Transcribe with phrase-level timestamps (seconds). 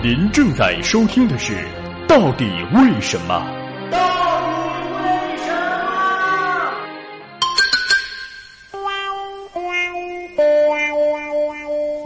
[0.00, 1.54] 您正在收听的是
[2.06, 3.34] 《到底为什么》。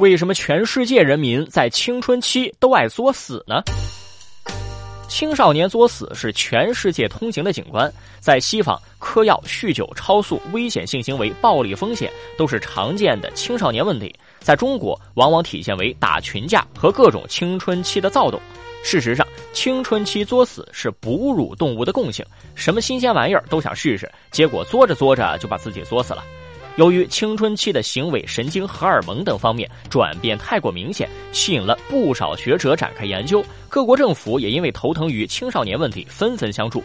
[0.00, 3.62] 为什么全世界人民在青春期都爱作死呢？
[5.06, 8.80] 青少年作死是全世界通行的景观，在西方，
[9.12, 14.10] 嗑药、酗酒、超速、危险性行为、暴力风险都是常见的青少年问题。
[14.40, 18.40] 在中国，往往体现为打群架和各种青春期的躁动。
[18.82, 26.14] 事实上，青春期作死是哺乳动物的共性，什么新鲜玩意儿都想试试，结果作着作着就把自己作死。
[26.14, 26.24] 了。
[26.76, 31.78] 由于青春期的行为、神经、荷尔蒙等方面转变太过明显，吸引了。
[31.86, 33.44] 不少学者展开研究。
[33.68, 36.82] 各国政府也因为头疼于青少年问题，纷纷相助。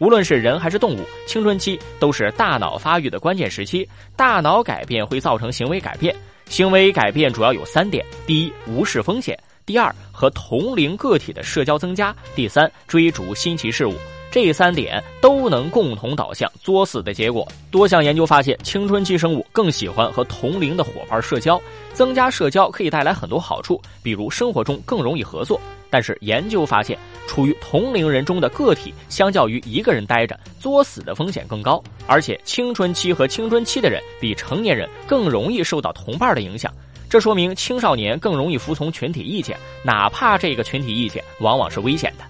[0.00, 3.86] 无论是人还是动物，青春期都是大脑发育的关键时期，
[4.16, 6.16] 大脑改变会造成行为改变。
[6.46, 9.36] 行为改变主要有三点：第一，无视风险；
[9.66, 13.94] 第二，和同龄个体的社交增加；第三，追逐新奇事物。
[14.30, 17.46] 这三点都能共同导向作死的结果。
[17.70, 21.60] 多项研究发现，青春期生物更喜欢和同龄的伙伴社交，
[21.92, 25.60] 增加社交可以带来很多好处，比如生活中更容易合作。
[25.92, 31.82] 但是研究发现，处于同龄人中的个体，相较于一个人待着，作死的风险更高。
[32.06, 36.72] 而且，青春期和青春期的人比成年人更容易受到同伴的影响，
[37.08, 42.24] 这说明青少年更容易服从群体意见，哪怕这个群体意见往往是危险的。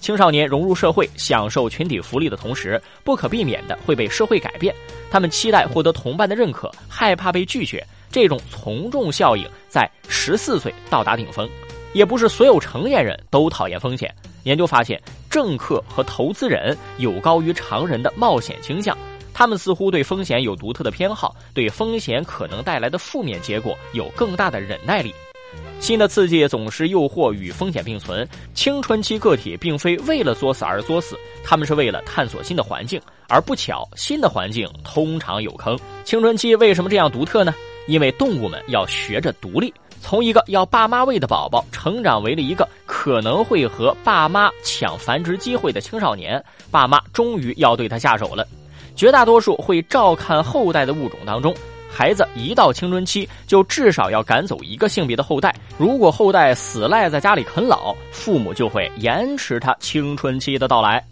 [0.00, 4.74] 青少年融入社会、享受群体福利的同时，不可避免的会被社会改变。
[5.10, 7.84] 他们期待获得同伴的认可，害怕被拒绝。
[8.10, 11.48] 这种从众效应在十四岁到达顶峰。
[11.94, 14.14] 也不是所有成年人都讨厌风险。
[14.44, 18.96] 研究发现，政客和投资人有高于常人的冒险倾向，
[19.32, 25.12] 他们似乎对风险有独特的偏好，对风险可能带来的负面结果有更大的忍耐力。
[25.80, 28.28] 新的刺激总是诱惑与风险并存。
[28.52, 33.00] 青春期个体并非为了作死而作死，他们是为了探索新的环境。
[33.28, 35.78] 而不巧，新的环境通常有坑。
[36.04, 37.54] 青春期为什么这样独特呢？
[37.86, 39.72] 因为动物们要学着独立。
[40.00, 48.46] 从一个要爸妈喂的宝宝，成长为了一个可能会和爸妈抢繁殖机会的青少年，爸妈终于要对他下手了。
[48.94, 51.54] 绝大多数会照看后代的物种当中，
[51.90, 55.54] 孩子一到青春期，就至少要赶走一个性别的后代。
[55.78, 61.02] 如果后代死赖在家里啃老，父母就会延迟他青春期的到来。